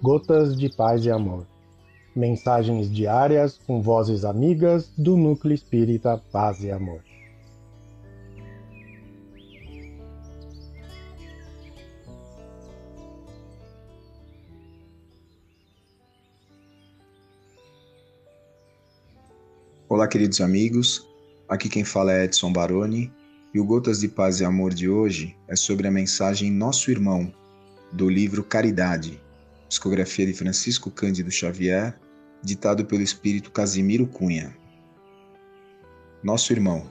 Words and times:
Gotas 0.00 0.56
de 0.56 0.68
Paz 0.68 1.04
e 1.04 1.10
Amor. 1.10 1.44
Mensagens 2.14 2.88
diárias 2.88 3.58
com 3.66 3.82
vozes 3.82 4.24
amigas 4.24 4.92
do 4.96 5.16
Núcleo 5.16 5.52
Espírita 5.52 6.22
Paz 6.30 6.62
e 6.62 6.70
Amor. 6.70 7.02
Olá, 19.88 20.06
queridos 20.06 20.40
amigos. 20.40 21.04
Aqui 21.48 21.68
quem 21.68 21.82
fala 21.82 22.12
é 22.12 22.24
Edson 22.26 22.52
Baroni 22.52 23.12
e 23.52 23.58
o 23.58 23.64
Gotas 23.64 23.98
de 23.98 24.06
Paz 24.06 24.38
e 24.38 24.44
Amor 24.44 24.72
de 24.72 24.88
hoje 24.88 25.36
é 25.48 25.56
sobre 25.56 25.88
a 25.88 25.90
mensagem 25.90 26.52
Nosso 26.52 26.88
Irmão, 26.88 27.34
do 27.92 28.08
livro 28.08 28.44
Caridade, 28.44 29.20
psicografia 29.68 30.26
de 30.26 30.32
Francisco 30.32 30.90
Cândido 30.90 31.30
Xavier, 31.30 31.98
ditado 32.42 32.84
pelo 32.84 33.02
espírito 33.02 33.50
Casimiro 33.50 34.06
Cunha. 34.06 34.56
Nosso 36.22 36.52
irmão. 36.52 36.90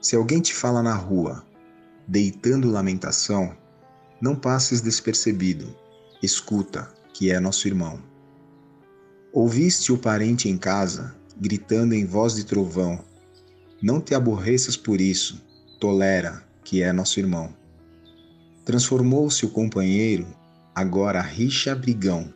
Se 0.00 0.16
alguém 0.16 0.40
te 0.40 0.52
fala 0.52 0.82
na 0.82 0.94
rua, 0.94 1.46
deitando 2.06 2.70
lamentação, 2.70 3.56
não 4.20 4.34
passes 4.34 4.80
despercebido, 4.80 5.74
escuta, 6.22 6.92
que 7.12 7.30
é 7.30 7.38
nosso 7.38 7.68
irmão. 7.68 8.02
Ouviste 9.32 9.92
o 9.92 9.98
parente 9.98 10.48
em 10.48 10.58
casa, 10.58 11.14
gritando 11.36 11.94
em 11.94 12.04
voz 12.04 12.34
de 12.34 12.44
trovão: 12.44 13.04
Não 13.82 14.00
te 14.00 14.14
aborreças 14.14 14.76
por 14.76 15.00
isso, 15.00 15.42
tolera, 15.80 16.44
que 16.62 16.82
é 16.82 16.92
nosso 16.92 17.20
irmão. 17.20 17.54
Transformou-se 18.64 19.44
o 19.44 19.50
companheiro, 19.50 20.26
agora 20.74 21.20
rixa 21.20 21.74
brigão. 21.74 22.32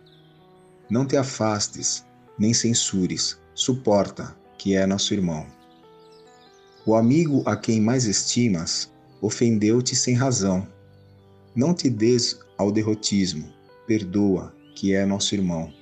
Não 0.89 1.05
te 1.05 1.17
afastes, 1.17 2.07
nem 2.39 2.55
censures, 2.55 3.39
suporta, 3.55 4.37
que 4.57 4.75
é 4.75 4.87
nosso 4.87 5.13
irmão. 5.13 5.47
O 6.87 6.95
amigo 6.95 7.43
a 7.45 7.57
quem 7.57 7.81
mais 7.81 8.05
estimas 8.05 8.93
ofendeu-te 9.21 9.97
sem 9.97 10.15
razão. 10.15 10.67
Não 11.55 11.75
te 11.75 11.91
des 11.91 12.39
ao 12.57 12.71
derrotismo, 12.71 13.53
perdoa, 13.87 14.55
que 14.75 14.95
é 14.95 15.05
nosso 15.05 15.35
irmão. 15.35 15.73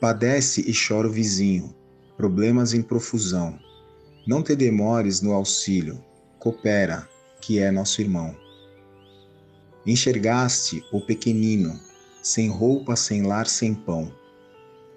Padece 0.00 0.60
e 0.60 0.72
chora 0.72 1.08
o 1.08 1.12
vizinho, 1.12 1.74
problemas 2.16 2.72
em 2.72 2.82
profusão. 2.82 3.58
Não 4.26 4.42
te 4.42 4.54
demores 4.54 5.20
no 5.20 5.32
auxílio, 5.32 6.02
coopera, 6.38 7.08
que 7.40 7.58
é 7.58 7.70
nosso 7.70 8.00
irmão. 8.00 8.36
Enxergaste 9.86 10.84
o 10.90 11.00
pequenino, 11.00 11.78
sem 12.20 12.48
roupa, 12.48 12.96
sem 12.96 13.22
lar, 13.22 13.46
sem 13.46 13.72
pão. 13.72 14.12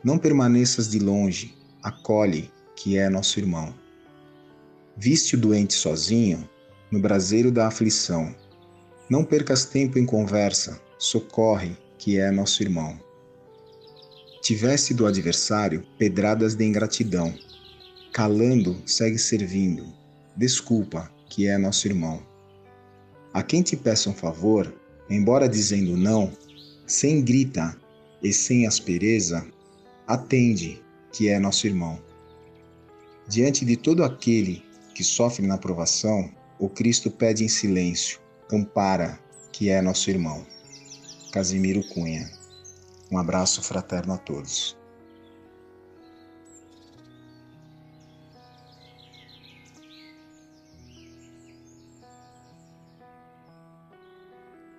Não 0.03 0.17
permaneças 0.17 0.89
de 0.89 0.97
longe, 0.97 1.55
acolhe, 1.83 2.51
que 2.75 2.97
é 2.97 3.07
nosso 3.07 3.39
irmão. 3.39 3.71
Viste 4.97 5.35
o 5.35 5.39
doente 5.39 5.75
sozinho, 5.75 6.49
no 6.91 6.99
braseiro 6.99 7.51
da 7.51 7.67
aflição. 7.67 8.35
Não 9.07 9.23
percas 9.23 9.63
tempo 9.63 9.99
em 9.99 10.05
conversa, 10.07 10.81
socorre, 10.97 11.77
que 11.99 12.17
é 12.17 12.31
nosso 12.31 12.63
irmão. 12.63 12.99
Tivesse 14.41 14.95
do 14.95 15.05
adversário 15.05 15.85
pedradas 15.99 16.55
de 16.55 16.65
ingratidão. 16.65 17.31
Calando, 18.11 18.81
segue 18.87 19.19
servindo. 19.19 19.85
Desculpa, 20.35 21.11
que 21.29 21.45
é 21.45 21.59
nosso 21.59 21.87
irmão. 21.87 22.25
A 23.31 23.43
quem 23.43 23.61
te 23.61 23.77
peça 23.77 24.09
um 24.09 24.13
favor, 24.13 24.73
embora 25.09 25.47
dizendo 25.47 25.97
não, 25.97 26.31
sem 26.85 27.23
grita 27.23 27.75
e 28.21 28.33
sem 28.33 28.67
aspereza, 28.67 29.45
atende, 30.07 30.81
que 31.11 31.29
é 31.29 31.39
nosso 31.39 31.67
irmão. 31.67 31.99
Diante 33.27 33.65
de 33.65 33.75
todo 33.75 34.03
aquele 34.03 34.63
que 34.93 35.03
sofre 35.03 35.45
na 35.45 35.57
provação, 35.57 36.29
o 36.59 36.67
Cristo 36.67 37.09
pede 37.09 37.43
em 37.43 37.47
silêncio, 37.47 38.19
ampara, 38.51 39.19
que 39.51 39.69
é 39.69 39.81
nosso 39.81 40.09
irmão. 40.09 40.45
Casimiro 41.31 41.83
Cunha 41.89 42.39
um 43.11 43.17
abraço 43.17 43.61
fraterno 43.63 44.13
a 44.13 44.17
todos. 44.17 44.77